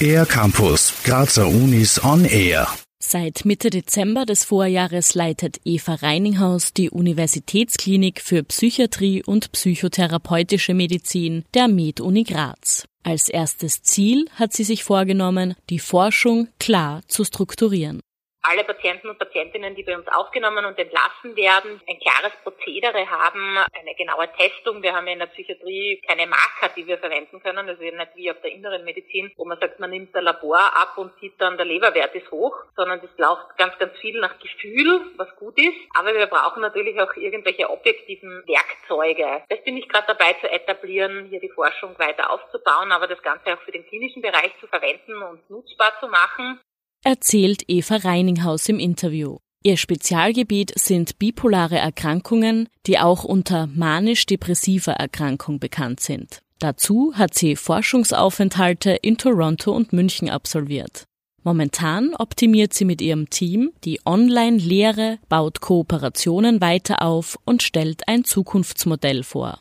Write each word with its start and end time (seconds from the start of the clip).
Air 0.00 0.26
Campus, 0.26 0.92
Grazer 1.04 1.48
Unis 1.48 2.02
on 2.04 2.24
Air. 2.24 2.68
Seit 2.98 3.44
Mitte 3.44 3.70
Dezember 3.70 4.26
des 4.26 4.44
Vorjahres 4.44 5.14
leitet 5.14 5.60
Eva 5.64 5.94
Reininghaus 5.94 6.72
die 6.72 6.90
Universitätsklinik 6.90 8.20
für 8.20 8.42
Psychiatrie 8.42 9.22
und 9.24 9.52
psychotherapeutische 9.52 10.74
Medizin 10.74 11.44
der 11.54 11.68
Med-Uni 11.68 12.24
Graz. 12.24 12.84
Als 13.02 13.28
erstes 13.28 13.82
Ziel 13.82 14.26
hat 14.34 14.52
sie 14.52 14.64
sich 14.64 14.82
vorgenommen, 14.82 15.54
die 15.70 15.78
Forschung 15.78 16.48
klar 16.58 17.02
zu 17.06 17.24
strukturieren 17.24 18.00
alle 18.48 18.64
Patienten 18.64 19.08
und 19.08 19.18
Patientinnen, 19.18 19.74
die 19.74 19.82
bei 19.82 19.96
uns 19.96 20.06
aufgenommen 20.08 20.64
und 20.64 20.78
entlassen 20.78 21.36
werden, 21.36 21.80
ein 21.88 21.98
klares 21.98 22.32
Prozedere 22.42 23.08
haben, 23.10 23.58
eine 23.58 23.94
genaue 23.96 24.28
Testung. 24.32 24.82
Wir 24.82 24.94
haben 24.94 25.06
ja 25.06 25.14
in 25.14 25.18
der 25.18 25.26
Psychiatrie 25.26 26.00
keine 26.06 26.26
Marker, 26.26 26.70
die 26.76 26.86
wir 26.86 26.98
verwenden 26.98 27.40
können. 27.40 27.68
Also 27.68 27.82
nicht 27.82 28.16
wie 28.16 28.30
auf 28.30 28.40
der 28.40 28.52
inneren 28.52 28.84
Medizin, 28.84 29.32
wo 29.36 29.44
man 29.44 29.58
sagt, 29.58 29.80
man 29.80 29.90
nimmt 29.90 30.14
ein 30.14 30.24
Labor 30.24 30.58
ab 30.58 30.94
und 30.96 31.12
sieht 31.20 31.40
dann, 31.40 31.56
der 31.56 31.66
Leberwert 31.66 32.14
ist 32.14 32.30
hoch, 32.30 32.56
sondern 32.76 33.00
das 33.00 33.10
läuft 33.16 33.56
ganz, 33.58 33.76
ganz 33.78 33.96
viel 33.98 34.18
nach 34.20 34.38
Gefühl, 34.38 35.00
was 35.16 35.34
gut 35.36 35.58
ist. 35.58 35.76
Aber 35.98 36.14
wir 36.14 36.26
brauchen 36.26 36.62
natürlich 36.62 37.00
auch 37.00 37.14
irgendwelche 37.16 37.68
objektiven 37.68 38.42
Werkzeuge. 38.46 39.42
Das 39.48 39.62
bin 39.64 39.76
ich 39.76 39.88
gerade 39.88 40.06
dabei 40.06 40.34
zu 40.34 40.50
etablieren, 40.50 41.26
hier 41.30 41.40
die 41.40 41.50
Forschung 41.50 41.98
weiter 41.98 42.30
aufzubauen, 42.30 42.92
aber 42.92 43.06
das 43.06 43.22
Ganze 43.22 43.54
auch 43.54 43.62
für 43.62 43.72
den 43.72 43.86
klinischen 43.86 44.22
Bereich 44.22 44.52
zu 44.60 44.66
verwenden 44.66 45.22
und 45.22 45.48
nutzbar 45.50 45.92
zu 46.00 46.08
machen 46.08 46.60
erzählt 47.06 47.62
Eva 47.68 47.98
Reininghaus 47.98 48.68
im 48.68 48.80
Interview. 48.80 49.36
Ihr 49.62 49.76
Spezialgebiet 49.76 50.72
sind 50.76 51.20
bipolare 51.20 51.78
Erkrankungen, 51.78 52.68
die 52.88 52.98
auch 52.98 53.22
unter 53.22 53.68
manisch-depressiver 53.68 54.90
Erkrankung 54.90 55.60
bekannt 55.60 56.00
sind. 56.00 56.40
Dazu 56.58 57.12
hat 57.14 57.34
sie 57.34 57.54
Forschungsaufenthalte 57.54 58.90
in 58.90 59.18
Toronto 59.18 59.70
und 59.70 59.92
München 59.92 60.28
absolviert. 60.28 61.04
Momentan 61.44 62.12
optimiert 62.16 62.74
sie 62.74 62.84
mit 62.84 63.00
ihrem 63.00 63.30
Team 63.30 63.70
die 63.84 64.00
Online-Lehre, 64.04 65.20
baut 65.28 65.60
Kooperationen 65.60 66.60
weiter 66.60 67.02
auf 67.02 67.38
und 67.44 67.62
stellt 67.62 68.08
ein 68.08 68.24
Zukunftsmodell 68.24 69.22
vor 69.22 69.60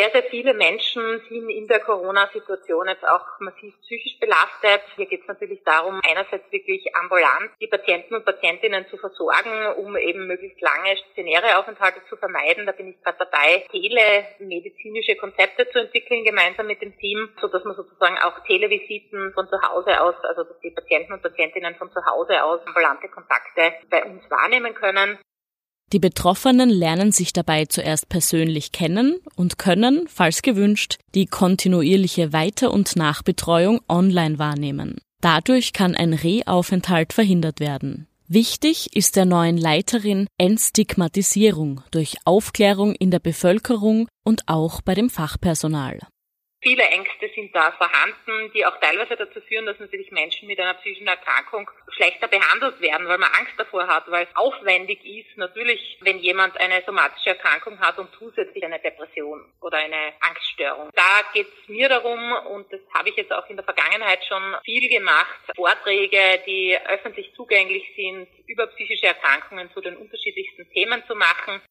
sehr, 0.00 0.10
sehr 0.12 0.22
viele 0.30 0.54
Menschen 0.54 1.20
sind 1.28 1.50
in 1.50 1.68
der 1.68 1.80
Corona-Situation 1.80 2.88
jetzt 2.88 3.06
auch 3.06 3.20
massiv 3.40 3.74
psychisch 3.82 4.18
belastet. 4.18 4.80
Hier 4.96 5.04
geht 5.04 5.20
es 5.20 5.28
natürlich 5.28 5.62
darum, 5.62 6.00
einerseits 6.08 6.50
wirklich 6.50 6.82
ambulant 6.96 7.50
die 7.60 7.66
Patienten 7.66 8.14
und 8.14 8.24
Patientinnen 8.24 8.86
zu 8.88 8.96
versorgen, 8.96 9.76
um 9.76 9.94
eben 9.98 10.26
möglichst 10.26 10.58
lange 10.62 10.96
stationäre 10.96 11.58
Aufenthalte 11.58 12.00
zu 12.08 12.16
vermeiden. 12.16 12.64
Da 12.64 12.72
bin 12.72 12.88
ich 12.88 13.02
gerade 13.02 13.18
dabei, 13.18 13.66
telemedizinische 13.70 15.16
Konzepte 15.16 15.68
zu 15.68 15.80
entwickeln, 15.80 16.24
gemeinsam 16.24 16.66
mit 16.66 16.80
dem 16.80 16.96
Team, 16.96 17.28
so 17.38 17.48
dass 17.48 17.64
man 17.64 17.76
sozusagen 17.76 18.16
auch 18.24 18.42
Televisiten 18.46 19.34
von 19.34 19.48
zu 19.48 19.60
Hause 19.68 20.00
aus, 20.00 20.14
also 20.22 20.44
dass 20.44 20.58
die 20.60 20.70
Patienten 20.70 21.12
und 21.12 21.22
Patientinnen 21.22 21.74
von 21.74 21.90
zu 21.90 22.00
Hause 22.06 22.42
aus 22.42 22.66
ambulante 22.66 23.08
Kontakte 23.08 23.74
bei 23.90 24.02
uns 24.04 24.22
wahrnehmen 24.30 24.72
können. 24.72 25.18
Die 25.92 25.98
Betroffenen 25.98 26.70
lernen 26.70 27.10
sich 27.10 27.32
dabei 27.32 27.64
zuerst 27.66 28.08
persönlich 28.08 28.70
kennen 28.70 29.16
und 29.34 29.58
können, 29.58 30.06
falls 30.06 30.42
gewünscht, 30.42 30.98
die 31.14 31.26
kontinuierliche 31.26 32.32
Weiter- 32.32 32.72
und 32.72 32.94
Nachbetreuung 32.94 33.80
online 33.88 34.38
wahrnehmen. 34.38 35.00
Dadurch 35.20 35.72
kann 35.72 35.96
ein 35.96 36.14
Rehaufenthalt 36.14 37.12
verhindert 37.12 37.58
werden. 37.58 38.06
Wichtig 38.28 38.94
ist 38.94 39.16
der 39.16 39.24
neuen 39.24 39.58
Leiterin 39.58 40.28
Entstigmatisierung 40.38 41.82
durch 41.90 42.18
Aufklärung 42.24 42.94
in 42.94 43.10
der 43.10 43.18
Bevölkerung 43.18 44.06
und 44.24 44.42
auch 44.46 44.82
bei 44.82 44.94
dem 44.94 45.10
Fachpersonal. 45.10 45.98
Viele 46.62 46.82
Ängste 46.82 47.30
sind 47.34 47.54
da 47.54 47.72
vorhanden, 47.72 48.52
die 48.52 48.66
auch 48.66 48.78
teilweise 48.80 49.16
dazu 49.16 49.40
führen, 49.40 49.64
dass 49.64 49.78
natürlich 49.78 50.10
Menschen 50.10 50.46
mit 50.46 50.60
einer 50.60 50.74
psychischen 50.74 51.06
Erkrankung 51.06 51.70
schlechter 51.88 52.28
behandelt 52.28 52.78
werden, 52.82 53.08
weil 53.08 53.16
man 53.16 53.32
Angst 53.32 53.54
davor 53.56 53.86
hat, 53.86 54.10
weil 54.10 54.26
es 54.26 54.36
aufwendig 54.36 55.02
ist, 55.02 55.38
natürlich, 55.38 55.96
wenn 56.02 56.18
jemand 56.18 56.60
eine 56.60 56.82
somatische 56.84 57.30
Erkrankung 57.30 57.80
hat 57.80 57.98
und 57.98 58.10
zusätzlich 58.18 58.62
eine 58.62 58.78
Depression 58.78 59.50
oder 59.62 59.78
eine 59.78 60.12
Angststörung. 60.20 60.90
Da 60.94 61.22
geht 61.32 61.46
es 61.46 61.68
mir 61.68 61.88
darum, 61.88 62.32
und 62.50 62.70
das 62.70 62.80
habe 62.92 63.08
ich 63.08 63.16
jetzt 63.16 63.32
auch 63.32 63.48
in 63.48 63.56
der 63.56 63.64
Vergangenheit 63.64 64.22
schon 64.26 64.56
viel 64.62 64.86
gemacht, 64.90 65.40
Vorträge, 65.56 66.42
die 66.46 66.76
öffentlich 66.88 67.32
zugänglich 67.34 67.90
sind, 67.96 68.28
über 68.46 68.66
psychische 68.66 69.06
Erkrankungen 69.06 69.70
zu 69.72 69.80
den 69.80 69.96
unterschiedlichsten 69.96 70.68
Themen 70.72 71.02
zu 71.06 71.14
machen. 71.14 71.62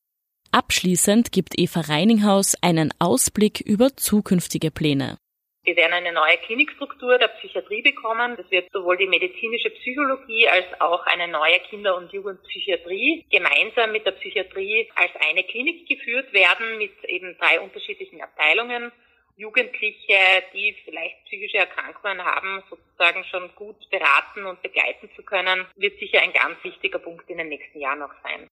Abschließend 0.52 1.32
gibt 1.32 1.60
Eva 1.60 1.82
Reininghaus 1.82 2.56
einen 2.64 2.92
Ausblick 2.98 3.62
über 3.62 3.96
zukünftige 3.96 4.72
Pläne. 4.72 5.20
Wir 5.64 5.76
werden 5.76 5.94
eine 5.94 6.12
neue 6.12 6.38
Klinikstruktur 6.38 7.20
der 7.20 7.28
Psychiatrie 7.28 7.84
bekommen. 7.84 8.36
Das 8.36 8.50
wird 8.50 8.72
sowohl 8.72 8.98
die 8.98 9.06
medizinische 9.06 9.70
Psychologie 9.70 10.48
als 10.50 10.66
auch 10.80 11.06
eine 11.06 11.28
neue 11.28 11.60
Kinder- 11.70 11.96
und 11.96 12.12
Jugendpsychiatrie 12.12 13.26
gemeinsam 13.30 13.92
mit 13.92 14.08
der 14.08 14.14
Psychiatrie 14.14 14.90
als 14.96 15.12
eine 15.30 15.44
Klinik 15.44 15.88
geführt 15.88 16.34
werden 16.34 16.80
mit 16.80 17.04
eben 17.06 17.38
drei 17.38 17.60
unterschiedlichen 17.60 18.20
Abteilungen. 18.20 18.92
Jugendliche, 19.36 20.18
die 20.54 20.76
vielleicht 20.84 21.26
psychische 21.26 21.58
Erkrankungen 21.58 22.26
haben, 22.26 22.64
sozusagen 22.72 23.24
schon 23.26 23.54
gut 23.56 23.78
beraten 23.92 24.48
und 24.48 24.64
begleiten 24.64 25.12
zu 25.16 25.22
können, 25.22 25.68
wird 25.76 26.00
sicher 26.00 26.22
ein 26.24 26.34
ganz 26.34 26.58
wichtiger 26.64 26.98
Punkt 26.98 27.30
in 27.30 27.38
den 27.38 27.50
nächsten 27.50 27.80
Jahren 27.80 28.00
noch 28.00 28.14
sein. 28.24 28.50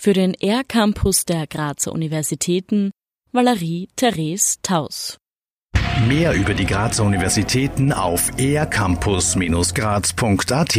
Für 0.00 0.12
den 0.12 0.34
R-Campus 0.34 1.24
der 1.24 1.46
Grazer 1.46 1.92
Universitäten 1.92 2.90
Valerie 3.32 3.88
Therese 3.96 4.56
Taus. 4.62 5.16
Mehr 6.08 6.34
über 6.34 6.54
die 6.54 6.66
Grazer 6.66 7.04
Universitäten 7.04 7.92
auf 7.92 8.32
ercampus-graz.at 8.36 10.76